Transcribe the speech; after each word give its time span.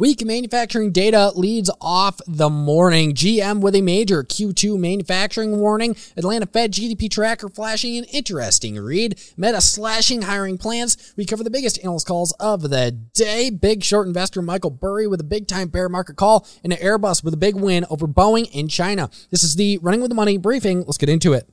Weak 0.00 0.24
manufacturing 0.24 0.92
data 0.92 1.30
leads 1.34 1.70
off 1.78 2.22
the 2.26 2.48
morning. 2.48 3.12
GM 3.12 3.60
with 3.60 3.74
a 3.74 3.82
major 3.82 4.24
Q2 4.24 4.78
manufacturing 4.78 5.58
warning. 5.58 5.94
Atlanta 6.16 6.46
Fed 6.46 6.72
GDP 6.72 7.10
tracker 7.10 7.50
flashing 7.50 7.98
an 7.98 8.04
interesting 8.04 8.78
read. 8.78 9.20
Meta 9.36 9.60
slashing 9.60 10.22
hiring 10.22 10.56
plans. 10.56 11.12
We 11.18 11.26
cover 11.26 11.44
the 11.44 11.50
biggest 11.50 11.78
analyst 11.80 12.06
calls 12.06 12.32
of 12.40 12.70
the 12.70 12.92
day. 12.92 13.50
Big 13.50 13.84
short 13.84 14.06
investor 14.06 14.40
Michael 14.40 14.70
Burry 14.70 15.06
with 15.06 15.20
a 15.20 15.22
big 15.22 15.46
time 15.46 15.68
bear 15.68 15.90
market 15.90 16.16
call 16.16 16.46
and 16.64 16.72
an 16.72 16.78
Airbus 16.78 17.22
with 17.22 17.34
a 17.34 17.36
big 17.36 17.54
win 17.54 17.84
over 17.90 18.08
Boeing 18.08 18.50
in 18.52 18.68
China. 18.68 19.10
This 19.28 19.44
is 19.44 19.56
the 19.56 19.76
Running 19.82 20.00
with 20.00 20.08
the 20.08 20.14
Money 20.14 20.38
briefing. 20.38 20.82
Let's 20.86 20.96
get 20.96 21.10
into 21.10 21.34
it. 21.34 21.46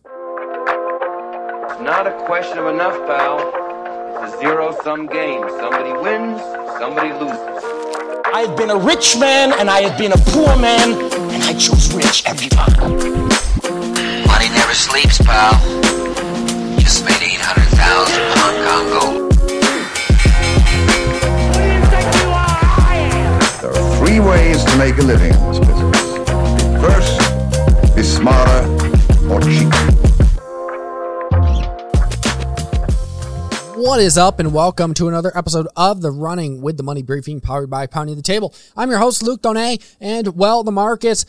Not 1.84 2.08
a 2.08 2.18
question 2.26 2.60
of 2.60 2.68
enough, 2.68 2.96
pal. 3.08 4.24
It's 4.24 4.36
a 4.36 4.40
zero 4.40 4.74
sum 4.86 5.08
game. 5.08 5.42
Somebody 5.50 5.92
wins, 5.92 6.40
somebody 6.80 7.12
loses. 7.12 7.77
I 8.34 8.42
have 8.42 8.58
been 8.58 8.70
a 8.70 8.78
rich 8.78 9.18
man 9.18 9.54
and 9.58 9.70
I 9.70 9.82
have 9.82 9.98
been 9.98 10.12
a 10.12 10.18
poor 10.18 10.58
man, 10.58 10.94
and 11.32 11.44
I 11.44 11.54
chose 11.54 11.94
rich 11.96 12.24
every 12.26 12.50
time. 12.50 12.78
Money 14.28 14.50
never 14.50 14.74
sleeps, 14.74 15.18
pal. 15.20 15.54
Just 16.78 17.06
made 17.06 17.22
800,000 17.22 18.20
Hong 18.36 18.58
Kong 18.68 18.90
gold. 18.94 19.32
There 23.62 23.72
are 23.72 23.98
three 23.98 24.20
ways 24.20 24.64
to 24.66 24.78
make 24.78 24.98
a 24.98 25.04
living 25.04 25.34
in 25.34 25.48
this 25.48 25.60
business. 25.60 26.02
First, 26.82 27.20
be 27.96 28.04
smarter, 28.04 28.68
or 29.32 29.40
cheaper. 29.42 29.67
What 33.88 34.02
is 34.02 34.18
up, 34.18 34.42
and 34.42 34.54
welcome 34.54 34.94
to 34.96 35.08
another 35.08 35.32
episode 35.34 35.66
of 35.78 36.02
the 36.02 36.12
Running 36.12 36.62
with 36.62 36.76
the 36.76 36.84
Money 36.84 37.04
Briefing 37.04 37.40
powered 37.40 37.70
by 37.70 37.88
Pounding 37.88 38.18
the 38.18 38.22
Table. 38.22 38.54
I'm 38.76 38.90
your 38.90 39.00
host, 39.00 39.24
Luke 39.24 39.42
Donay, 39.42 39.82
and 40.02 40.36
well, 40.36 40.62
the 40.62 40.74
markets 40.74 41.26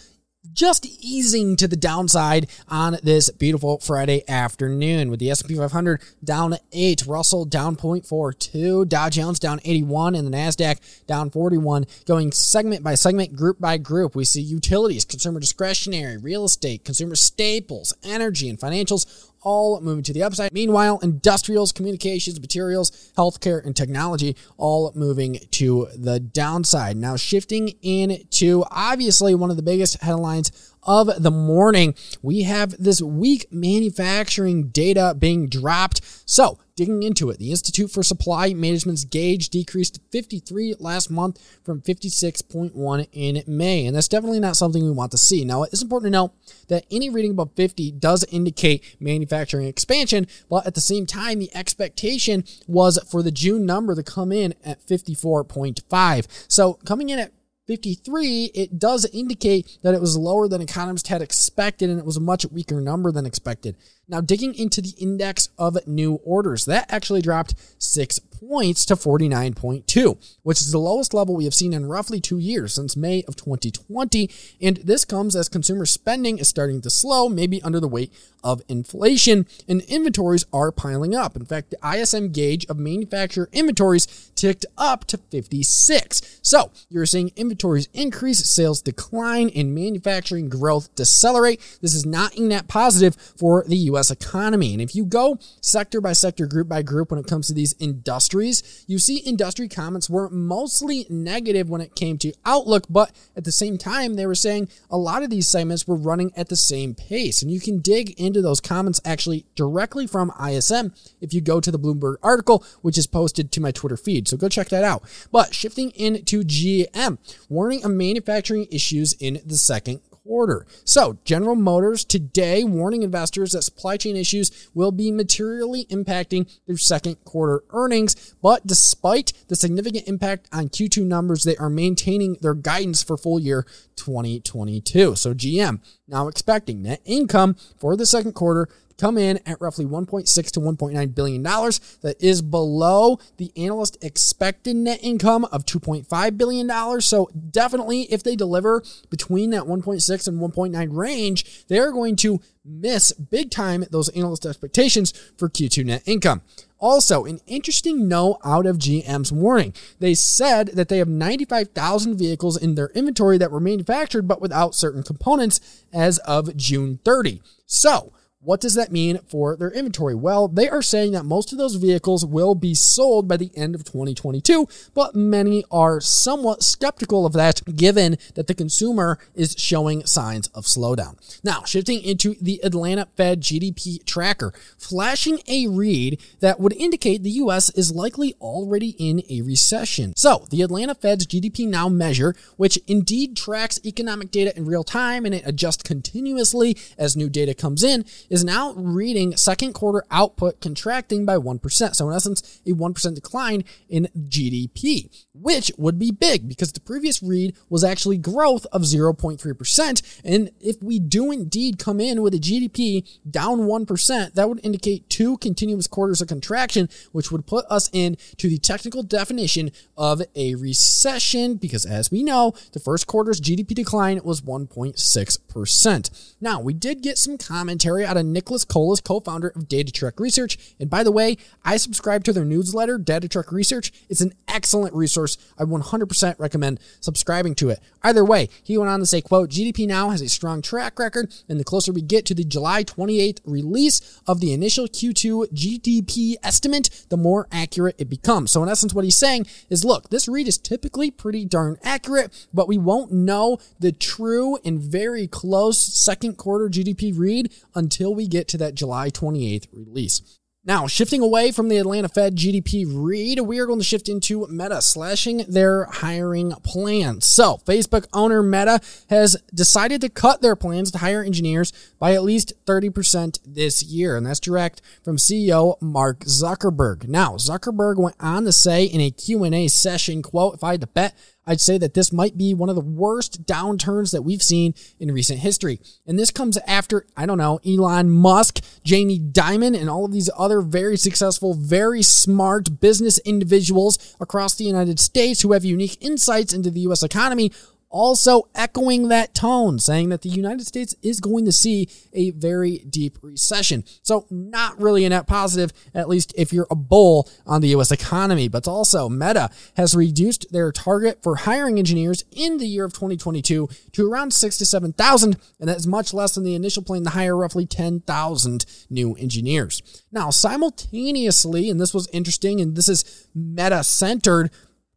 just 0.52 0.84
easing 0.84 1.55
to 1.55 1.68
the 1.68 1.77
downside 1.77 2.48
on 2.68 2.98
this 3.00 3.30
beautiful 3.30 3.78
Friday 3.78 4.28
afternoon 4.28 5.08
with 5.08 5.20
the 5.20 5.30
S&P 5.30 5.55
500 5.55 6.02
down 6.24 6.56
8, 6.72 7.06
Russell 7.06 7.44
down 7.44 7.77
0.42, 7.77 8.88
Dow 8.88 9.08
Jones 9.08 9.38
down 9.38 9.61
81 9.64 10.16
and 10.16 10.27
the 10.27 10.36
Nasdaq 10.36 10.78
down 11.06 11.30
41 11.30 11.86
going 12.06 12.33
segment 12.33 12.83
by 12.83 12.96
segment, 12.96 13.36
group 13.36 13.61
by 13.61 13.78
group. 13.78 14.16
We 14.16 14.24
see 14.24 14.42
utilities, 14.42 15.05
consumer 15.05 15.38
discretionary, 15.38 16.16
real 16.16 16.44
estate, 16.44 16.84
consumer 16.84 17.14
staples, 17.14 17.94
energy 18.02 18.48
and 18.48 18.58
financials 18.58 19.28
all 19.48 19.80
moving 19.80 20.04
to 20.04 20.12
the 20.12 20.22
upside. 20.22 20.52
Meanwhile, 20.52 20.98
industrials, 21.02 21.72
communications, 21.72 22.38
materials, 22.38 23.10
healthcare, 23.16 23.64
and 23.64 23.74
technology 23.74 24.36
all 24.58 24.92
moving 24.94 25.38
to 25.52 25.88
the 25.96 26.20
downside. 26.20 26.98
Now, 26.98 27.16
shifting 27.16 27.68
into 27.80 28.62
obviously 28.70 29.34
one 29.34 29.48
of 29.48 29.56
the 29.56 29.62
biggest 29.62 30.02
headlines 30.02 30.67
of 30.82 31.22
the 31.22 31.30
morning, 31.30 31.94
we 32.22 32.42
have 32.42 32.74
this 32.82 33.02
weak 33.02 33.46
manufacturing 33.52 34.68
data 34.68 35.14
being 35.18 35.48
dropped. 35.48 36.00
So, 36.28 36.58
digging 36.78 37.02
into 37.02 37.28
it, 37.28 37.38
the 37.38 37.50
Institute 37.50 37.90
for 37.90 38.04
Supply 38.04 38.54
Management's 38.54 39.04
gauge 39.04 39.48
decreased 39.48 39.94
to 39.94 40.00
53 40.12 40.76
last 40.78 41.10
month 41.10 41.40
from 41.64 41.80
56.1 41.80 43.08
in 43.12 43.42
May. 43.48 43.84
And 43.84 43.96
that's 43.96 44.06
definitely 44.06 44.38
not 44.38 44.56
something 44.56 44.84
we 44.84 44.90
want 44.92 45.10
to 45.10 45.18
see. 45.18 45.44
Now, 45.44 45.64
it's 45.64 45.82
important 45.82 46.12
to 46.12 46.18
note 46.18 46.32
that 46.68 46.84
any 46.90 47.10
reading 47.10 47.32
above 47.32 47.50
50 47.56 47.90
does 47.92 48.24
indicate 48.30 48.96
manufacturing 49.00 49.66
expansion, 49.66 50.28
but 50.48 50.66
at 50.66 50.74
the 50.74 50.80
same 50.80 51.04
time, 51.04 51.40
the 51.40 51.54
expectation 51.54 52.44
was 52.68 52.98
for 53.10 53.22
the 53.22 53.32
June 53.32 53.66
number 53.66 53.94
to 53.96 54.02
come 54.02 54.30
in 54.30 54.54
at 54.64 54.80
54.5. 54.86 56.26
So, 56.46 56.74
coming 56.84 57.08
in 57.08 57.18
at 57.18 57.32
53, 57.69 58.47
it 58.55 58.78
does 58.78 59.05
indicate 59.12 59.78
that 59.83 59.94
it 59.94 60.00
was 60.00 60.16
lower 60.16 60.48
than 60.48 60.62
economists 60.62 61.11
had 61.11 61.20
expected 61.20 61.91
and 61.91 61.98
it 61.98 62.06
was 62.06 62.16
a 62.16 62.20
much 62.20 62.47
weaker 62.47 62.80
number 62.80 63.12
than 63.12 63.27
expected. 63.27 63.77
Now, 64.09 64.23
digging 64.23 64.55
into 64.55 64.80
the 64.80 64.95
index 64.98 65.51
of 65.58 65.86
new 65.86 66.14
orders, 66.24 66.64
that 66.64 66.86
actually 66.91 67.20
dropped 67.20 67.55
six 67.79 68.19
points 68.19 68.86
to 68.86 68.95
49.2, 68.95 70.39
which 70.42 70.61
is 70.61 70.70
the 70.70 70.79
lowest 70.79 71.13
level 71.13 71.36
we 71.36 71.45
have 71.45 71.55
seen 71.55 71.73
in 71.73 71.86
roughly 71.86 72.20
two 72.20 72.39
years 72.39 72.73
since 72.74 72.97
May 72.97 73.23
of 73.24 73.36
2020. 73.36 74.30
And 74.63 74.79
this 74.79 75.05
comes 75.05 75.35
as 75.36 75.48
consumer 75.48 75.85
spending 75.86 76.39
is 76.39 76.48
starting 76.48 76.80
to 76.83 76.91
slow, 76.91 77.29
maybe 77.29 77.61
under 77.63 77.80
the 77.80 77.89
weight 77.89 78.13
of 78.45 78.63
inflation, 78.68 79.47
and 79.67 79.83
inventories 79.83 80.47
are 80.52 80.70
piling 80.70 81.14
up. 81.14 81.36
In 81.36 81.45
fact, 81.45 81.70
the 81.70 81.97
ISM 82.01 82.30
gauge 82.30 82.64
of 82.67 82.79
manufacturer 82.79 83.48
inventories 83.52 84.30
ticked 84.36 84.64
up 84.79 85.05
to 85.07 85.18
56. 85.18 86.39
So 86.42 86.70
you're 86.89 87.07
seeing 87.07 87.33
inventories 87.35 87.89
increase, 87.92 88.48
sales 88.48 88.80
decline, 88.80 89.51
and 89.55 89.74
manufacturing 89.74 90.48
growth 90.48 90.95
decelerate. 90.95 91.61
This 91.83 91.95
is 91.95 92.07
not 92.07 92.36
a 92.36 92.42
net 92.42 92.68
positive 92.68 93.17
for 93.36 93.64
the 93.67 93.77
US 93.77 93.98
economy. 94.11 94.73
And 94.73 94.81
if 94.81 94.95
you 94.95 95.05
go 95.05 95.39
sector 95.61 96.01
by 96.01 96.13
sector, 96.13 96.47
group 96.47 96.69
by 96.69 96.83
group, 96.83 97.11
when 97.11 97.20
it 97.20 97.27
comes 97.27 97.48
to 97.48 97.55
these 97.55 97.75
industries, 97.79 98.85
you 98.86 98.98
see 98.98 99.19
industry 99.19 99.69
comments 99.69 100.09
were 100.09 100.31
mostly 100.31 101.07
negative 101.11 101.69
when 101.69 101.81
it 101.81 101.95
came 101.95 102.19
to 102.19 102.33
outlook, 102.45 102.85
but 102.89 103.11
at 103.36 103.45
the 103.45 103.53
same 103.53 103.77
time, 103.77 104.14
they 104.14 104.27
were 104.27 104.35
saying 104.35 104.69
a 104.91 104.97
lot 104.97 105.23
of 105.23 105.31
these 105.31 105.48
segments 105.48 105.86
were 105.86 105.97
running 105.97 106.33
at 106.36 106.48
the 106.48 106.57
same 106.57 106.95
pace. 106.95 107.42
And 107.42 107.51
you 107.51 107.61
can 107.61 107.81
dig 107.81 108.19
into 108.20 108.41
those 108.41 108.61
comments 108.61 109.01
actually 109.05 109.45
directly 109.55 110.07
from 110.07 110.33
ISM 110.42 110.92
if 111.20 111.35
you 111.35 111.41
go 111.41 111.61
to 111.61 111.70
the 111.70 111.79
Bloomberg 111.79 112.17
article, 112.23 112.65
which 112.83 112.98
is 112.98 113.07
posted 113.07 113.53
to 113.53 113.61
my 113.61 113.70
Twitter 113.70 113.97
feed. 113.97 114.29
So 114.29 114.36
go 114.36 114.48
check 114.48 114.69
that 114.69 114.85
out. 114.85 115.03
But 115.33 115.55
shifting 115.55 115.91
into 115.91 116.45
GM, 116.45 117.19
warning 117.48 117.85
of 117.85 117.91
manufacturing 117.91 118.67
issues 118.70 119.15
in 119.15 119.41
the 119.45 119.57
second 119.57 120.01
quarter. 120.28 120.66
So, 120.84 121.16
General 121.24 121.56
Motors 121.56 122.05
today 122.05 122.62
warning 122.62 123.02
investors 123.02 123.52
that 123.52 123.62
supply 123.62 123.96
chain 123.96 124.14
issues 124.14 124.68
will 124.74 124.92
be 124.92 125.11
materially 125.11 125.86
impacting 125.86 126.55
their 126.66 126.77
second 126.77 127.24
quarter 127.24 127.64
earnings. 127.70 128.34
But 128.43 128.67
despite 128.67 129.32
the 129.49 129.56
significant 129.56 130.06
impact 130.06 130.46
on 130.52 130.69
Q2 130.69 131.02
numbers, 131.06 131.44
they 131.44 131.56
are 131.56 131.70
maintaining 131.70 132.34
their 132.43 132.52
guidance 132.52 133.02
for 133.02 133.17
full 133.17 133.40
year 133.40 133.64
2022. 133.96 135.17
So, 135.17 135.32
GM 135.32 135.81
now 136.08 136.29
expecting 136.29 136.82
net 136.82 137.00
income 137.05 137.55
for 137.79 137.96
the 137.96 138.06
second 138.06 138.32
quarter 138.32 138.69
come 138.99 139.17
in 139.17 139.38
at 139.46 139.61
roughly 139.61 139.87
1.6 139.87 140.50
to 140.50 140.61
1.9 140.61 141.14
billion 141.14 141.43
dollars. 141.43 141.79
That 142.02 142.23
is 142.23 142.43
below 142.43 143.19
the 143.38 143.52
analyst 143.56 143.96
expected 144.02 144.76
net 144.76 144.99
income 145.02 145.44
of 145.47 145.64
2.5 145.64 146.37
billion 146.37 146.67
dollars. 146.67 147.06
So 147.06 147.31
definitely, 147.50 148.02
if 148.12 148.23
they 148.23 148.37
deliver 148.37 148.82
between 149.08 149.50
that 149.50 149.62
1.6 149.62 150.29
and 150.29 150.41
1.9 150.41 150.88
range, 150.97 151.67
they 151.69 151.79
are 151.79 151.93
going 151.93 152.17
to 152.17 152.41
miss 152.64 153.12
big 153.12 153.50
time 153.50 153.85
those 153.91 154.11
analyst 154.11 154.44
expectations 154.44 155.12
for 155.38 155.49
Q2 155.49 155.85
net 155.87 156.02
income. 156.05 156.43
Also, 156.81 157.25
an 157.25 157.40
interesting 157.46 158.06
note 158.06 158.38
out 158.44 158.64
of 158.64 158.78
GM's 158.78 159.32
warning. 159.32 159.75
They 159.99 160.14
said 160.14 160.69
that 160.69 160.88
they 160.88 160.99
have 160.99 161.08
95,000 161.08 162.16
vehicles 162.16 162.56
in 162.56 162.76
their 162.76 162.90
inventory 162.90 163.37
that 163.38 163.50
were 163.50 163.61
manufactured 163.61 164.28
but 164.28 164.40
without 164.40 164.75
certain 164.75 165.02
components 165.02 165.84
as 165.93 166.19
of 166.19 166.56
June 166.56 167.00
30. 167.05 167.43
So, 167.67 168.12
what 168.40 168.60
does 168.60 168.75
that 168.75 168.93
mean 168.93 169.19
for 169.26 169.56
their 169.56 169.70
inventory? 169.70 170.14
Well, 170.14 170.46
they 170.46 170.69
are 170.69 170.81
saying 170.81 171.10
that 171.12 171.25
most 171.25 171.50
of 171.50 171.58
those 171.58 171.75
vehicles 171.75 172.25
will 172.25 172.54
be 172.54 172.72
sold 172.72 173.26
by 173.26 173.37
the 173.37 173.50
end 173.56 173.75
of 173.75 173.82
2022, 173.82 174.69
but 174.94 175.16
many 175.16 175.64
are 175.72 176.00
somewhat 176.00 176.62
skeptical 176.62 177.26
of 177.26 177.32
that 177.32 177.60
given 177.75 178.16
that 178.34 178.46
the 178.46 178.54
consumer 178.54 179.19
is 179.34 179.56
showing 179.58 180.06
signs 180.06 180.46
of 180.49 180.66
slowdown. 180.66 181.16
Now, 181.43 181.64
shifting 181.64 182.00
into 182.00 182.37
the 182.40 182.60
Atlanta 182.62 183.08
Fed 183.16 183.40
GDP 183.40 184.04
tracker, 184.04 184.52
flashing 184.76 185.40
a 185.49 185.66
read 185.66 186.20
that 186.38 186.60
would 186.60 186.75
indicate 186.75 187.25
the 187.25 187.31
US 187.31 187.70
is 187.70 187.93
likely 187.93 188.37
already 188.40 188.90
in 189.00 189.20
a 189.28 189.43
recession. 189.43 190.14
So, 190.16 190.46
the 190.50 190.62
Atlanta 190.62 190.94
Fed's 190.94 191.26
GDP 191.26 191.66
Now 191.66 191.88
measure, 191.88 192.37
which 192.56 192.79
indeed 192.87 193.37
tracks 193.37 193.81
economic 193.84 194.31
data 194.31 194.56
in 194.56 194.64
real 194.64 194.84
time 194.84 195.25
and 195.25 195.34
it 195.34 195.43
adjusts 195.44 195.82
continuously 195.82 196.76
as 196.96 197.17
new 197.17 197.29
data 197.29 197.52
comes 197.52 197.82
in, 197.82 198.05
is 198.29 198.45
now 198.45 198.73
reading 198.75 199.37
second 199.37 199.73
quarter 199.73 200.05
output 200.11 200.61
contracting 200.61 201.25
by 201.25 201.37
1%. 201.37 201.95
So, 201.95 202.09
in 202.09 202.15
essence, 202.15 202.61
a 202.67 202.71
1% 202.71 203.15
decline 203.15 203.65
in 203.89 204.09
GDP, 204.17 205.09
which 205.35 205.71
would 205.77 205.99
be 205.99 206.11
big 206.11 206.49
because 206.49 206.73
the 206.73 206.81
previous 206.81 207.23
read 207.23 207.57
was 207.69 207.85
actually 207.85 208.19
growth 208.19 208.67
of 208.73 208.83
0.3%. 208.83 210.21
And 210.25 210.51
if 210.61 210.83
we 210.83 210.99
do 210.99 211.31
indeed 211.31 211.79
come 211.79 212.01
in 212.01 212.23
with 212.23 212.35
a 212.35 212.39
GDP 212.39 213.07
down 213.29 213.61
1%, 213.61 214.35
that 214.35 214.49
would 214.49 214.65
indicate 214.65 215.09
two 215.09 215.39
continuous 215.39 215.87
quarters 215.87 216.21
of 216.21 216.29
contraction, 216.29 216.89
which 217.13 217.31
would 217.33 217.47
put 217.47 217.65
us 217.71 217.89
into 217.93 218.49
the 218.49 218.59
technical 218.59 219.03
definition 219.03 219.71
of 219.97 220.23
a 220.35 220.55
recession 220.55 221.57
because, 221.57 221.87
as 221.87 222.11
we 222.11 222.23
know, 222.23 222.53
the 222.73 222.81
first 222.81 223.07
quarter's 223.07 223.41
GDP 223.41 223.75
decline 223.75 224.21
was 224.23 224.43
1.6%. 224.43 226.35
Now, 226.41 226.61
we 226.61 226.75
did 226.75 227.03
get 227.03 227.19
some 227.19 227.39
commentary 227.39 228.05
out 228.05 228.18
Nicholas 228.23 228.65
Cole 228.65 228.88
co-founder 228.97 229.49
of 229.49 229.69
Data 229.69 229.93
Trek 229.93 230.19
Research. 230.19 230.59
And 230.81 230.88
by 230.88 231.03
the 231.03 231.12
way, 231.12 231.37
I 231.65 231.76
subscribe 231.76 232.25
to 232.25 232.32
their 232.32 232.44
newsletter, 232.44 232.99
Data 232.99 233.29
Trek 233.29 233.53
Research. 233.53 233.93
It's 234.09 234.20
an 234.20 234.32
excellent 234.47 234.94
resource. 234.94 235.37
I 235.59 235.65
100% 235.65 236.38
recommend 236.38 236.81
subscribing 237.00 237.55
to 237.56 237.70
it. 237.70 237.81
Either 238.03 238.25
way, 238.25 238.49
he 238.62 238.79
went 238.79 238.91
on 238.91 239.00
to 239.00 239.06
say, 239.06 239.20
quote, 239.20 239.50
GDP 239.50 239.87
now 239.87 240.11
has 240.11 240.23
a 240.23 240.29
strong 240.29 240.62
track 240.62 240.99
record, 240.99 241.32
and 241.49 241.61
the 241.61 241.65
closer 241.65 241.93
we 241.93 242.00
get 242.00 242.25
to 242.26 242.35
the 242.35 242.44
July 242.44 242.85
28th 242.85 243.41
release 243.44 244.20
of 244.26 244.41
the 244.41 244.53
initial 244.53 244.87
Q2 244.87 245.53
GDP 245.53 246.37
estimate, 246.43 247.06
the 247.09 247.17
more 247.17 247.47
accurate 247.53 247.97
it 247.99 248.09
becomes. 248.09 248.50
So 248.53 248.62
in 248.62 248.69
essence, 248.69 248.94
what 248.94 249.05
he's 249.05 249.17
saying 249.17 249.47
is, 249.69 249.85
look, 249.85 250.11
this 250.11 250.29
read 250.29 250.49
is 250.49 250.59
typically 250.59 251.11
pretty 251.11 251.44
darn 251.44 251.76
accurate, 251.82 252.47
but 252.55 252.69
we 252.69 252.79
won't 252.79 253.12
know 253.12 253.59
the 253.79 253.93
true 253.93 254.59
and 254.65 254.81
very 254.81 255.26
close 255.26 255.79
second 255.79 256.37
quarter 256.37 256.69
GDP 256.69 257.17
read 257.17 257.53
until 257.75 258.07
we 258.10 258.28
get 258.28 258.49
to 258.49 258.58
that 258.58 258.75
July 258.75 259.10
28th 259.10 259.69
release. 259.72 260.38
Now, 260.69 260.87
shifting 260.87 261.22
away 261.22 261.50
from 261.50 261.70
the 261.70 261.78
Atlanta 261.78 262.10
Fed 262.10 262.37
GDP 262.37 262.84
read, 262.87 263.40
we 263.40 263.58
are 263.58 263.64
going 263.64 263.78
to 263.78 263.84
shift 263.84 264.06
into 264.06 264.46
Meta 264.49 264.82
slashing 264.82 265.38
their 265.49 265.84
hiring 265.87 266.50
plans. 266.62 267.25
So, 267.25 267.56
Facebook 267.64 268.06
owner 268.12 268.43
Meta 268.43 268.78
has 269.08 269.40
decided 269.55 270.02
to 270.02 270.10
cut 270.10 270.43
their 270.43 270.56
plans 270.56 270.90
to 270.90 270.99
hire 270.99 271.22
engineers 271.22 271.72
by 271.99 272.12
at 272.12 272.22
least 272.22 272.52
30% 272.66 273.38
this 273.46 273.82
year. 273.82 274.14
And 274.14 274.26
that's 274.26 274.40
direct 274.40 274.82
from 275.02 275.16
CEO 275.16 275.81
Mark 275.81 276.20
Zuckerberg. 276.26 277.08
Now, 277.08 277.37
Zuckerberg 277.37 277.96
went 277.96 278.16
on 278.20 278.44
to 278.44 278.52
say 278.52 278.84
in 278.84 279.00
a 279.00 279.10
Q&A 279.10 279.69
session, 279.69 280.20
quote, 280.20 280.52
if 280.52 280.62
I 280.62 280.72
had 280.72 280.82
to 280.82 280.87
bet, 280.87 281.14
I'd 281.49 281.62
say 281.62 281.79
that 281.79 281.95
this 281.95 282.12
might 282.12 282.37
be 282.37 282.53
one 282.53 282.69
of 282.69 282.77
the 282.77 282.83
worst 282.83 283.47
downturns 283.47 284.12
that 284.12 284.23
we've 284.23 284.43
seen 284.43 284.75
in 285.00 285.11
recent 285.11 285.39
history. 285.39 285.81
And 286.06 286.19
this 286.19 286.31
comes 286.31 286.59
after, 286.59 287.06
I 287.17 287.25
don't 287.25 287.39
know, 287.39 287.59
Elon 287.67 288.11
Musk, 288.11 288.61
Jamie 288.85 289.19
Dimon, 289.19 289.75
and 289.75 289.89
all 289.89 290.05
of 290.05 290.12
these 290.12 290.29
other 290.37 290.61
very 290.61 290.99
successful, 290.99 291.55
very 291.55 292.03
smart 292.03 292.81
business 292.81 293.19
individuals 293.21 294.15
across 294.21 294.55
the 294.55 294.65
United 294.65 295.00
States 295.00 295.41
who 295.41 295.53
have 295.53 295.65
unique 295.65 295.97
insights 296.03 296.53
into 296.53 296.71
the 296.71 296.81
U.S. 296.81 297.03
economy 297.03 297.51
also 297.90 298.49
echoing 298.55 299.08
that 299.08 299.35
tone, 299.35 299.79
saying 299.79 300.08
that 300.11 300.23
the 300.23 300.29
United 300.29 300.67
States 300.67 300.94
is 301.02 301.20
going 301.20 301.44
to 301.44 301.52
see 301.52 301.88
a 302.12 302.31
very 302.31 302.79
deep 302.88 303.19
recession. 303.23 303.85
So, 304.02 304.26
not 304.31 304.81
really 304.81 305.05
a 305.05 305.08
net 305.08 305.26
positive, 305.26 305.73
at 305.94 306.08
least 306.08 306.32
if 306.37 306.52
you're 306.52 306.67
a 306.70 306.76
bull 306.76 307.29
on 307.46 307.61
the 307.61 307.69
US 307.69 307.90
economy. 307.90 308.49
But 308.49 308.69
also, 308.69 309.08
Meta 309.08 309.50
has 309.76 309.94
reduced 309.94 310.52
their 310.52 310.73
target 310.73 311.23
for 311.23 311.37
hiring 311.37 311.79
engineers 311.79 312.25
in 312.31 312.58
the 312.58 312.67
year 312.67 312.85
of 312.85 312.93
2022 312.93 313.69
to 313.93 314.11
around 314.11 314.32
six 314.32 314.58
to 314.58 314.67
7,000, 314.67 315.37
and 315.61 315.69
that's 315.69 315.87
much 315.87 316.12
less 316.12 316.34
than 316.34 316.44
the 316.44 316.55
initial 316.55 316.82
plan 316.82 317.05
to 317.05 317.11
hire 317.11 317.37
roughly 317.37 317.67
10,000 317.67 318.67
new 318.91 319.14
engineers. 319.14 319.82
Now, 320.12 320.31
simultaneously, 320.31 321.70
and 321.70 321.81
this 321.81 321.94
was 321.94 322.08
interesting, 322.12 322.61
and 322.61 322.76
this 322.76 322.88
is 322.88 323.29
Meta 323.34 323.84
centered. 323.84 324.50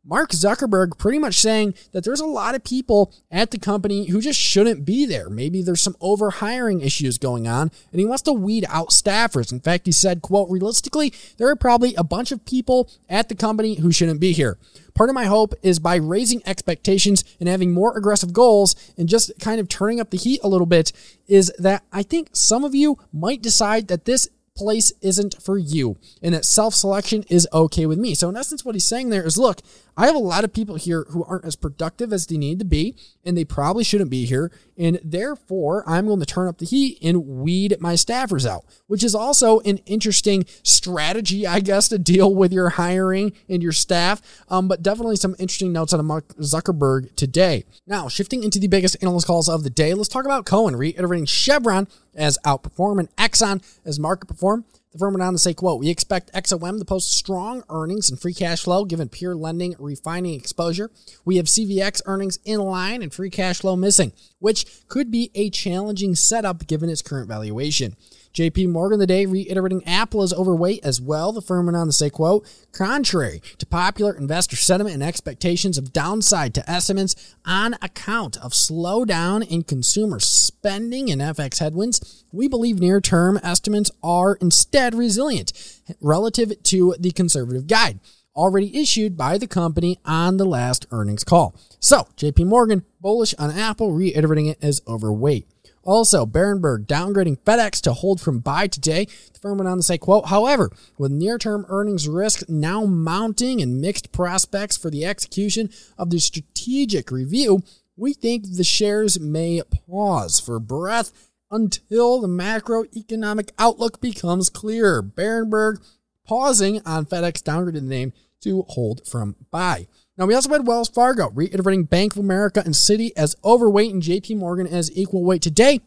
Mark 0.04 0.32
Zuckerberg 0.32 0.98
pretty 0.98 1.20
much 1.20 1.36
saying 1.36 1.76
that 1.92 2.04
there's 2.04 2.20
a 2.20 2.26
lot 2.26 2.56
of 2.56 2.64
people 2.64 3.14
at 3.30 3.52
the 3.52 3.60
company 3.60 4.08
who 4.08 4.20
just 4.20 4.40
shouldn't 4.40 4.84
be 4.84 5.06
there. 5.06 5.30
Maybe 5.30 5.62
there's 5.62 5.82
some 5.82 5.96
over 6.02 6.32
hiring 6.32 6.82
issues 6.82 7.20
going 7.20 7.48
on 7.48 7.70
and 7.92 8.00
he 8.00 8.06
wants 8.06 8.24
to 8.24 8.34
weed 8.34 8.66
out 8.68 8.90
staffers. 8.90 9.52
In 9.52 9.60
fact, 9.60 9.86
he 9.86 9.92
said, 9.92 10.24
quote, 10.24 10.50
realistically, 10.50 11.14
there 11.38 11.50
are 11.50 11.56
probably 11.56 11.94
a 11.96 12.04
bunch 12.04 12.32
of 12.32 12.44
people 12.46 12.90
at 13.10 13.30
the 13.30 13.36
company 13.36 13.76
who 13.76 13.92
shouldn't 13.92 14.20
be 14.20 14.32
here. 14.32 14.58
Part 14.96 15.10
of 15.10 15.14
my 15.14 15.26
hope 15.26 15.54
is 15.62 15.78
by 15.78 15.98
raising 15.98 16.42
expectations 16.48 17.24
and 17.40 17.48
having 17.48 17.72
more 17.72 17.96
aggressive 17.96 18.34
goals 18.34 18.76
and 18.98 19.08
just 19.08 19.32
kind 19.40 19.60
of 19.60 19.70
turning 19.70 20.00
up 20.00 20.10
the 20.10 20.18
heat 20.18 20.42
a 20.44 20.48
little 20.48 20.66
bit 20.66 20.92
is 21.28 21.54
that 21.60 21.84
I 21.94 22.02
think 22.02 22.30
some 22.34 22.64
of 22.64 22.74
you 22.74 22.98
might 23.14 23.44
decide 23.44 23.88
that 23.90 24.06
this 24.06 24.28
place 24.56 24.92
isn't 25.02 25.42
for 25.42 25.58
you 25.58 25.98
and 26.22 26.34
that 26.34 26.46
self 26.46 26.74
selection 26.74 27.24
is 27.30 27.48
okay 27.54 27.86
with 27.86 27.98
me. 27.98 28.14
So, 28.14 28.30
in 28.30 28.38
essence, 28.38 28.66
what 28.66 28.76
he's 28.76 28.86
saying 28.86 29.10
there 29.10 29.26
is 29.26 29.38
look, 29.38 29.62
I 29.98 30.06
have 30.06 30.16
a 30.16 30.20
lot 30.20 30.44
of 30.44 30.54
people 30.54 30.76
here 30.76 31.06
who 31.10 31.24
aren't 31.26 31.46
as 31.46 31.56
productive 31.56 32.14
as 32.14 32.26
they 32.26 32.38
need 32.38 32.60
to 32.60 32.66
be, 32.66 32.96
and 33.24 33.38
they 33.38 33.46
probably 33.46 33.84
shouldn't 33.84 34.10
be 34.10 34.26
here. 34.26 34.52
And 34.78 35.00
therefore, 35.04 35.84
I'm 35.88 36.08
going 36.08 36.20
to 36.20 36.26
turn 36.26 36.48
up 36.48 36.58
the 36.58 36.66
heat 36.66 36.98
and 37.02 37.28
weed 37.28 37.76
my 37.80 37.94
staffers 37.94 38.50
out, 38.50 38.66
which 38.88 39.04
is 39.04 39.14
also 39.14 39.60
an 39.62 39.78
interesting 39.86 40.46
strategy, 40.64 41.46
I 41.46 41.60
guess, 41.60 41.88
to 41.90 42.00
deal 42.00 42.34
with 42.34 42.52
your 42.54 42.70
hiring 42.70 43.34
and 43.50 43.62
your 43.62 43.74
staff. 43.74 44.22
Um, 44.50 44.68
but 44.68 44.82
definitely 44.82 45.18
some 45.18 45.36
interesting 45.40 45.72
notes 45.72 45.94
on 45.94 46.04
Mark 46.06 46.28
Zuckerberg 46.38 47.16
today. 47.16 47.66
Now, 47.86 48.08
shifting 48.08 48.44
into 48.44 48.60
the 48.60 48.68
biggest 48.68 48.98
analyst 49.02 49.28
calls 49.28 49.50
of 49.50 49.64
the 49.64 49.70
day, 49.70 49.94
let's 49.94 50.10
talk 50.10 50.26
about 50.26 50.46
Cowen 50.46 50.76
reiterating 50.76 51.26
Chevron 51.26 51.88
as 52.16 52.38
outperforming 52.46 53.10
Exxon 53.16 53.64
as 53.86 54.00
market 54.00 54.28
perform. 54.28 54.66
The 54.92 55.00
firm 55.00 55.14
went 55.14 55.24
on 55.24 55.32
to 55.32 55.40
say, 55.40 55.54
quote, 55.54 55.80
we 55.80 55.90
expect 55.90 56.34
XOM 56.34 56.78
to 56.78 56.84
post 56.84 57.14
strong 57.14 57.64
earnings 57.70 58.10
and 58.10 58.20
free 58.20 58.34
cash 58.34 58.64
flow 58.64 58.84
given 58.84 59.08
pure 59.08 59.36
lending 59.36 59.74
refining 59.80 60.34
exposure. 60.34 60.92
We 61.24 61.38
have 61.38 61.46
CVX 61.46 62.02
earnings 62.06 62.40
in 62.44 62.60
line 62.60 63.02
and 63.02 63.14
free 63.14 63.30
cash 63.30 63.60
flow 63.60 63.78
missing, 63.78 64.12
which 64.40 64.66
could 64.90 65.10
be 65.10 65.32
a 65.34 65.50
challenging 65.50 66.14
setup 66.16 66.68
given 66.68 66.90
its 66.90 67.02
current 67.02 67.30
valuation. 67.30 67.96
JP 68.34 68.70
Morgan 68.70 69.00
today 69.00 69.26
reiterating 69.26 69.86
Apple 69.86 70.24
is 70.24 70.34
overweight 70.34 70.86
as 70.86 71.02
well. 71.02 71.34
The 71.34 71.42
firm 71.42 71.66
went 71.66 71.76
on 71.76 71.88
to 71.88 71.94
say, 71.94 72.10
quote, 72.10 72.48
contrary 72.72 73.42
to 73.58 73.66
popular 73.66 74.14
investor 74.14 74.56
sentiment 74.56 74.94
and 74.94 75.04
expectations 75.04 75.78
of 75.78 75.92
downside 75.92 76.54
to 76.54 76.70
estimates 76.70 77.36
on 77.46 77.76
account 77.82 78.38
of 78.38 78.54
slowdown 78.54 79.46
in 79.46 79.64
consumer 79.64 80.20
spending 80.22 81.12
and 81.12 81.22
FX 81.22 81.60
headwinds, 81.60 82.24
we 82.32 82.48
believe 82.48 82.80
near 82.80 83.02
term 83.02 83.38
estimates 83.44 83.92
are 84.02 84.36
instead 84.36 84.96
resilient 84.96 85.52
relative 86.00 86.64
to 86.64 86.96
the 87.00 87.12
conservative 87.12 87.68
guide 87.68 88.00
already 88.36 88.80
issued 88.80 89.18
by 89.18 89.38
the 89.38 89.48
company 89.48 90.00
on 90.06 90.38
the 90.38 90.46
last 90.46 90.86
earnings 90.92 91.24
call. 91.24 91.54
So, 91.80 92.08
JP 92.16 92.46
Morgan 92.46 92.86
bullish 93.02 93.34
on 93.38 93.52
Apple, 93.52 93.92
reiterating 93.92 94.48
it 94.48 94.58
as 94.62 94.82
overweight. 94.88 95.48
Also, 95.84 96.26
Berenberg 96.26 96.86
downgrading 96.86 97.40
FedEx 97.40 97.82
to 97.82 97.94
hold 97.94 98.22
from 98.22 98.40
buy 98.40 98.68
today. 98.68 99.06
The 99.34 99.40
firm 99.40 99.58
went 99.58 99.68
on 99.68 99.78
to 99.78 99.84
say, 99.84 99.98
quote, 99.98 100.28
however, 100.28 100.72
with 100.98 101.12
near-term 101.12 101.66
earnings 101.70 102.08
risk 102.08 102.48
now 102.48 102.86
mounting 102.86 103.62
and 103.62 103.82
mixed 103.82 104.12
prospects 104.12 104.78
for 104.78 104.92
the 104.92 105.06
execution 105.06 105.70
of 105.98 106.12
the 106.12 106.20
strategic 106.20 107.12
review, 107.12 107.64
we 107.98 108.14
think 108.14 108.46
the 108.46 108.64
shares 108.64 109.20
may 109.20 109.62
pause 109.88 110.40
for 110.40 110.60
breath 110.60 111.12
until 111.50 112.22
the 112.22 112.28
macroeconomic 112.28 113.50
outlook 113.60 114.00
becomes 114.00 114.50
clearer. 114.50 115.02
Berenberg 115.04 115.84
pausing 116.26 116.82
on 116.86 117.06
FedEx 117.06 117.42
downgraded 117.42 117.74
the 117.74 117.82
name 117.82 118.14
to 118.42 118.64
hold 118.70 119.06
from 119.08 119.36
buy. 119.52 119.88
Now, 120.18 120.26
we 120.26 120.36
also 120.36 120.50
had 120.50 120.68
Wells 120.68 120.90
Fargo 120.90 121.30
reiterating 121.30 121.86
Bank 121.86 122.14
of 122.14 122.20
America 122.20 122.62
and 122.64 122.74
Citi 122.74 123.12
as 123.16 123.36
overweight 123.44 123.94
and 123.94 124.04
JP 124.04 124.38
Morgan 124.38 124.68
as 124.68 124.96
equal 124.96 125.24
weight 125.24 125.42
today. 125.42 125.80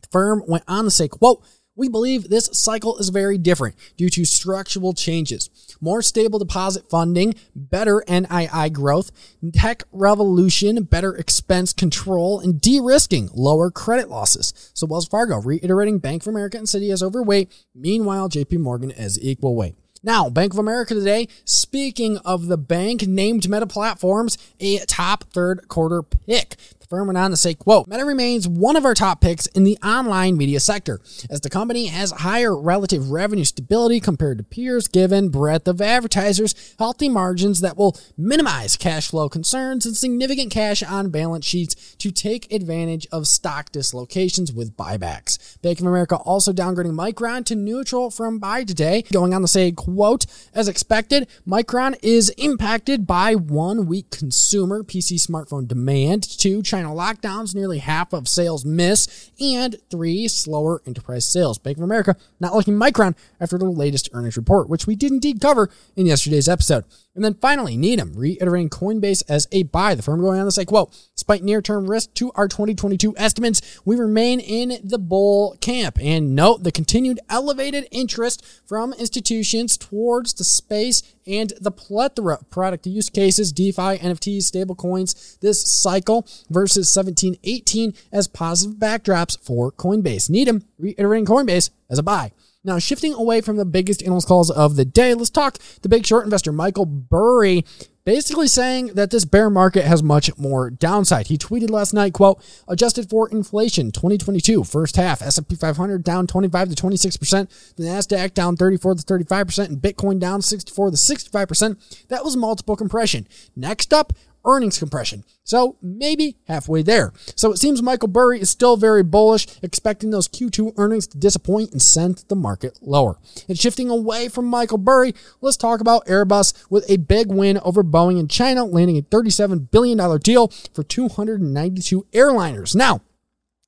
The 0.00 0.08
firm 0.10 0.42
went 0.48 0.64
on 0.66 0.84
to 0.84 0.90
say, 0.90 1.06
quote, 1.06 1.44
we 1.74 1.88
believe 1.88 2.28
this 2.28 2.50
cycle 2.52 2.98
is 2.98 3.08
very 3.08 3.38
different 3.38 3.76
due 3.96 4.10
to 4.10 4.24
structural 4.24 4.92
changes. 4.92 5.48
More 5.80 6.02
stable 6.02 6.38
deposit 6.38 6.90
funding, 6.90 7.34
better 7.54 8.04
NII 8.06 8.72
growth, 8.72 9.10
tech 9.54 9.82
revolution, 9.90 10.82
better 10.84 11.14
expense 11.14 11.72
control, 11.72 12.40
and 12.40 12.60
de-risking, 12.60 13.30
lower 13.32 13.70
credit 13.70 14.10
losses. 14.10 14.52
So 14.74 14.86
Wells 14.86 15.08
Fargo 15.08 15.40
reiterating 15.40 15.98
Bank 15.98 16.22
of 16.22 16.28
America 16.28 16.58
and 16.58 16.66
Citi 16.66 16.92
as 16.92 17.02
overweight, 17.02 17.50
meanwhile 17.74 18.28
JP 18.28 18.58
Morgan 18.58 18.92
as 18.92 19.18
equal 19.22 19.56
weight. 19.56 19.74
Now, 20.04 20.28
Bank 20.28 20.52
of 20.52 20.58
America 20.58 20.94
today, 20.94 21.28
speaking 21.44 22.18
of 22.18 22.46
the 22.48 22.58
bank, 22.58 23.06
named 23.06 23.48
Meta 23.48 23.68
Platforms 23.68 24.36
a 24.58 24.78
top 24.86 25.22
third 25.32 25.68
quarter 25.68 26.02
pick. 26.02 26.56
Firm 26.92 27.06
went 27.06 27.16
on 27.16 27.30
to 27.30 27.38
say, 27.38 27.54
quote, 27.54 27.88
Meta 27.88 28.04
remains 28.04 28.46
one 28.46 28.76
of 28.76 28.84
our 28.84 28.92
top 28.92 29.22
picks 29.22 29.46
in 29.46 29.64
the 29.64 29.78
online 29.78 30.36
media 30.36 30.60
sector, 30.60 31.00
as 31.30 31.40
the 31.40 31.48
company 31.48 31.86
has 31.86 32.10
higher 32.10 32.54
relative 32.54 33.10
revenue 33.10 33.44
stability 33.44 33.98
compared 33.98 34.36
to 34.36 34.44
peers 34.44 34.88
given 34.88 35.30
breadth 35.30 35.66
of 35.66 35.80
advertisers, 35.80 36.74
healthy 36.78 37.08
margins 37.08 37.62
that 37.62 37.78
will 37.78 37.98
minimize 38.18 38.76
cash 38.76 39.08
flow 39.08 39.30
concerns, 39.30 39.86
and 39.86 39.96
significant 39.96 40.50
cash 40.52 40.82
on 40.82 41.08
balance 41.08 41.46
sheets 41.46 41.94
to 41.94 42.10
take 42.10 42.52
advantage 42.52 43.06
of 43.10 43.26
stock 43.26 43.72
dislocations 43.72 44.52
with 44.52 44.76
buybacks. 44.76 45.58
Bank 45.62 45.80
of 45.80 45.86
America 45.86 46.16
also 46.16 46.52
downgrading 46.52 46.92
Micron 46.92 47.42
to 47.46 47.54
neutral 47.54 48.10
from 48.10 48.38
buy 48.38 48.64
today, 48.64 49.00
going 49.10 49.32
on 49.32 49.40
to 49.40 49.48
say, 49.48 49.72
quote, 49.72 50.26
as 50.52 50.68
expected, 50.68 51.26
Micron 51.48 51.98
is 52.02 52.28
impacted 52.36 53.06
by 53.06 53.34
one 53.34 53.86
weak 53.86 54.10
consumer 54.10 54.82
PC 54.82 55.14
smartphone 55.26 55.66
demand, 55.66 56.22
two 56.22 56.62
China 56.62 56.81
China 56.82 56.94
lockdowns, 56.94 57.54
nearly 57.54 57.78
half 57.78 58.12
of 58.12 58.26
sales 58.26 58.64
miss, 58.64 59.30
and 59.40 59.76
three 59.88 60.26
slower 60.26 60.82
enterprise 60.84 61.24
sales. 61.24 61.58
Bank 61.58 61.76
of 61.76 61.84
America 61.84 62.16
not 62.40 62.54
liking 62.54 62.74
Micron 62.74 63.14
after 63.40 63.56
their 63.56 63.68
latest 63.68 64.08
earnings 64.12 64.36
report, 64.36 64.68
which 64.68 64.86
we 64.86 64.96
did 64.96 65.12
indeed 65.12 65.40
cover 65.40 65.70
in 65.94 66.06
yesterday's 66.06 66.48
episode. 66.48 66.84
And 67.14 67.24
then 67.24 67.34
finally, 67.34 67.76
Needham 67.76 68.14
reiterating 68.14 68.70
Coinbase 68.70 69.22
as 69.28 69.46
a 69.52 69.64
buy. 69.64 69.94
The 69.94 70.02
firm 70.02 70.20
going 70.22 70.40
on 70.40 70.46
to 70.46 70.50
say, 70.50 70.64
quote, 70.64 70.98
despite 71.14 71.44
near-term 71.44 71.88
risk 71.88 72.14
to 72.14 72.32
our 72.34 72.48
2022 72.48 73.14
estimates, 73.18 73.80
we 73.84 73.96
remain 73.96 74.40
in 74.40 74.80
the 74.82 74.98
bull 74.98 75.56
camp. 75.60 75.98
And 76.00 76.34
note 76.34 76.64
the 76.64 76.72
continued 76.72 77.20
elevated 77.28 77.86
interest 77.90 78.44
from 78.64 78.94
institutions 78.94 79.76
towards 79.76 80.32
the 80.34 80.44
space 80.44 81.02
and 81.26 81.52
the 81.60 81.70
plethora 81.70 82.34
of 82.34 82.50
product 82.50 82.86
use 82.86 83.10
cases, 83.10 83.52
DeFi, 83.52 83.98
NFTs, 83.98 84.50
stablecoins 84.50 85.38
this 85.40 85.62
cycle 85.62 86.26
versus 86.50 86.88
17, 86.88 87.36
18 87.42 87.94
as 88.12 88.28
positive 88.28 88.76
backdrops 88.76 89.38
for 89.38 89.72
Coinbase. 89.72 90.30
Needham 90.30 90.64
reiterating 90.78 91.26
Coinbase 91.26 91.70
as 91.90 91.98
a 91.98 92.02
buy. 92.02 92.32
Now, 92.64 92.78
shifting 92.78 93.12
away 93.12 93.40
from 93.40 93.56
the 93.56 93.64
biggest 93.64 94.02
analyst 94.04 94.28
calls 94.28 94.50
of 94.50 94.76
the 94.76 94.84
day, 94.84 95.14
let's 95.14 95.30
talk 95.30 95.58
the 95.82 95.88
big 95.88 96.06
short 96.06 96.24
investor, 96.24 96.52
Michael 96.52 96.86
Burry, 96.86 97.64
basically 98.04 98.48
saying 98.48 98.88
that 98.94 99.10
this 99.10 99.24
bear 99.24 99.48
market 99.50 99.84
has 99.84 100.02
much 100.02 100.36
more 100.36 100.70
downside. 100.70 101.28
He 101.28 101.38
tweeted 101.38 101.70
last 101.70 101.94
night, 101.94 102.12
quote, 102.12 102.42
adjusted 102.68 103.08
for 103.08 103.28
inflation, 103.28 103.92
2022, 103.92 104.64
first 104.64 104.96
half, 104.96 105.22
S&P 105.22 105.54
500 105.54 106.02
down 106.02 106.26
25 106.26 106.70
to 106.70 106.74
26%, 106.74 107.74
the 107.76 107.84
NASDAQ 107.84 108.34
down 108.34 108.56
34 108.56 108.96
to 108.96 109.02
35%, 109.02 109.68
and 109.68 109.78
Bitcoin 109.78 110.18
down 110.18 110.42
64 110.42 110.90
to 110.90 110.96
65%. 110.96 112.06
That 112.08 112.24
was 112.24 112.36
multiple 112.36 112.76
compression. 112.76 113.26
Next 113.54 113.92
up, 113.92 114.12
earnings 114.44 114.78
compression. 114.78 115.24
So 115.44 115.76
maybe 115.82 116.36
halfway 116.46 116.82
there. 116.82 117.12
So 117.36 117.52
it 117.52 117.58
seems 117.58 117.82
Michael 117.82 118.08
Burry 118.08 118.40
is 118.40 118.50
still 118.50 118.76
very 118.76 119.02
bullish, 119.02 119.46
expecting 119.62 120.10
those 120.10 120.28
Q2 120.28 120.74
earnings 120.76 121.06
to 121.08 121.18
disappoint 121.18 121.72
and 121.72 121.82
send 121.82 122.24
the 122.28 122.36
market 122.36 122.78
lower. 122.80 123.18
And 123.48 123.58
shifting 123.58 123.90
away 123.90 124.28
from 124.28 124.46
Michael 124.46 124.78
Burry, 124.78 125.14
let's 125.40 125.56
talk 125.56 125.80
about 125.80 126.06
Airbus 126.06 126.54
with 126.70 126.88
a 126.88 126.96
big 126.96 127.28
win 127.32 127.58
over 127.58 127.82
Boeing 127.82 128.18
in 128.18 128.28
China, 128.28 128.64
landing 128.64 128.98
a 128.98 129.02
$37 129.02 129.70
billion 129.70 130.18
deal 130.20 130.48
for 130.74 130.82
292 130.82 132.06
airliners. 132.12 132.74
Now, 132.74 133.00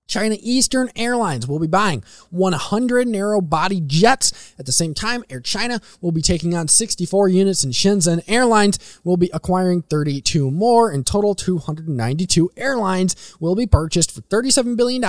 China 0.07 0.37
Eastern 0.41 0.91
Airlines 0.97 1.47
will 1.47 1.59
be 1.59 1.67
buying 1.67 2.05
100 2.31 3.09
narrow 3.09 3.41
body 3.41 3.81
jets. 3.81 4.55
At 4.59 4.67
the 4.67 4.73
same 4.73 4.95
time, 4.95 5.25
Air 5.31 5.41
China 5.41 5.81
will 6.01 6.13
be 6.13 6.23
taking 6.23 6.55
on 6.55 6.69
64 6.69 7.29
units 7.29 7.65
and 7.65 7.73
Shenzhen 7.73 8.23
Airlines 8.29 9.01
will 9.05 9.17
be 9.17 9.31
acquiring 9.33 9.83
32 9.83 10.51
more. 10.51 10.93
In 10.93 11.05
total, 11.05 11.35
292 11.35 12.51
airlines 12.57 13.37
will 13.41 13.55
be 13.55 13.67
purchased 13.67 14.13
for 14.13 14.21
$37 14.23 14.77
billion 14.77 15.03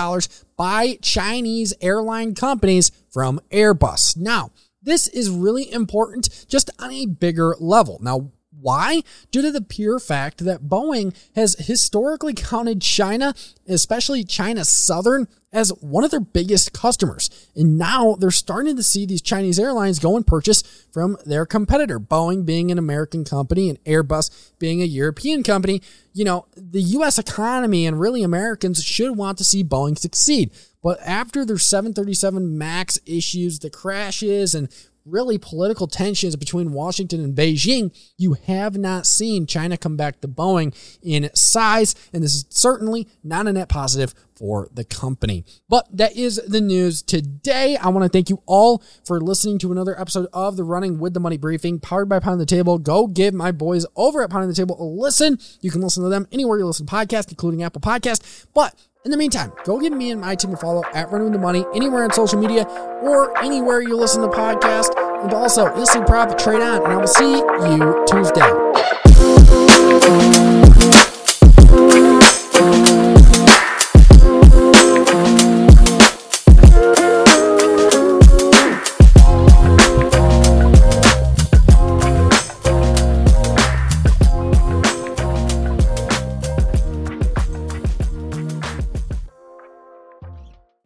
by 0.58 0.98
Chinese 1.02 1.74
airline 1.82 2.34
companies 2.34 2.92
from 3.12 3.40
Airbus. 3.52 4.18
Now, 4.18 4.52
this 4.82 5.08
is 5.08 5.30
really 5.30 5.72
important 5.72 6.46
just 6.48 6.70
on 6.80 6.92
a 6.92 7.08
bigger 7.08 7.56
level. 7.60 7.98
Now, 8.02 8.32
why? 8.66 9.04
Due 9.30 9.44
to 9.44 9.52
the 9.52 9.62
pure 9.62 10.00
fact 10.00 10.44
that 10.44 10.64
Boeing 10.64 11.16
has 11.36 11.56
historically 11.68 12.34
counted 12.34 12.82
China, 12.82 13.36
especially 13.68 14.24
China 14.24 14.66
Southern, 14.66 15.28
as 15.54 15.70
one 15.82 16.04
of 16.04 16.10
their 16.10 16.20
biggest 16.20 16.74
customers. 16.74 17.30
And 17.56 17.78
now 17.78 18.16
they're 18.16 18.32
starting 18.32 18.76
to 18.76 18.82
see 18.82 19.06
these 19.06 19.22
Chinese 19.22 19.60
airlines 19.60 20.00
go 20.00 20.18
and 20.18 20.26
purchase 20.26 20.64
from 20.92 21.16
their 21.28 21.46
competitor, 21.46 22.00
Boeing 22.00 22.44
being 22.44 22.72
an 22.72 22.80
American 22.80 23.24
company 23.24 23.70
and 23.70 23.82
Airbus 23.84 24.52
being 24.58 24.82
a 24.82 24.86
European 24.86 25.44
company. 25.44 25.80
You 26.12 26.26
know, 26.26 26.48
the 26.58 26.82
US 26.82 27.20
economy 27.20 27.86
and 27.86 28.00
really 28.00 28.24
Americans 28.24 28.84
should 28.84 29.16
want 29.16 29.38
to 29.38 29.44
see 29.44 29.64
Boeing 29.64 29.96
succeed. 29.96 30.50
But 30.82 31.00
after 31.04 31.46
their 31.46 31.60
737 31.60 32.58
MAX 32.58 33.00
issues, 33.06 33.60
the 33.60 33.70
crashes, 33.70 34.56
and 34.56 34.70
really 35.06 35.38
political 35.38 35.88
tensions 35.88 36.36
between 36.36 36.74
Washington 36.74 37.24
and 37.24 37.36
Beijing, 37.36 37.96
you 38.18 38.34
have 38.34 38.78
not 38.78 39.06
seen 39.06 39.46
China 39.46 39.78
come 39.78 39.96
back 39.96 40.22
to 40.22 40.28
Boeing 40.28 40.76
in 41.02 41.30
size, 41.36 41.96
and 42.12 42.24
this 42.24 42.34
is 42.34 42.46
certainly 42.50 43.08
not 43.24 43.48
a 43.48 43.54
net 43.54 43.70
positive 43.70 44.14
for 44.36 44.68
the 44.74 44.84
company. 44.84 45.46
But 45.70 45.88
that 45.96 46.16
is 46.16 46.42
the 46.48 46.62
news 46.62 47.02
today. 47.02 47.78
I 47.78 47.90
want 47.90 48.04
to 48.04 48.10
thank 48.10 48.30
you 48.30 48.42
all 48.46 48.84
for 49.06 49.22
listening 49.22 49.60
to 49.60 49.72
another 49.72 50.00
episode 50.00 50.28
of 50.34 50.58
the 50.58 50.64
Running 50.64 51.00
with 51.00 51.14
the 51.14 51.20
Money 51.20 51.38
briefing 51.38 51.80
powered 51.80 52.10
by 52.10 52.20
Pounding 52.20 52.40
the 52.40 52.46
Table. 52.46 52.78
Go 52.78 53.08
give 53.08 53.34
my 53.34 53.52
boys 53.52 53.86
over 53.96 54.24
at 54.24 54.30
Pounding 54.30 54.50
the 54.50 54.56
Table 54.56 54.76
a 54.82 54.84
listen. 54.84 55.40
You 55.62 55.72
can 55.72 55.82
listen 55.82 56.04
to 56.04 56.10
them 56.10 56.28
anywhere 56.32 56.58
you 56.58 56.66
listen 56.66 56.86
to 56.86 56.94
podcasts, 56.94 57.30
including 57.30 57.64
Apple 57.64 57.82
Podcast. 57.82 58.46
But 58.54 58.76
in 59.06 59.12
the 59.12 59.18
meantime, 59.18 59.54
go 59.64 59.80
give 59.80 59.94
me 59.94 60.10
and 60.10 60.20
my 60.20 60.36
team 60.36 60.52
a 60.52 60.58
follow 60.58 60.84
at 60.94 61.12
Running 61.12 61.32
the 61.32 61.38
Money 61.38 61.64
anywhere 61.76 62.04
on 62.04 62.12
social 62.12 62.40
media 62.40 62.64
or 63.04 63.38
anywhere 63.38 63.80
you 63.80 63.96
listen 63.96 64.24
to 64.24 64.28
podcast. 64.28 64.94
And 65.24 65.32
also, 65.32 65.74
listen, 65.78 66.04
Profit 66.06 66.40
trade 66.40 66.62
on, 66.62 66.84
and 66.84 66.92
I 66.92 66.98
will 66.98 67.08
see 67.08 67.36
you 67.36 68.06
Tuesday. 68.08 68.75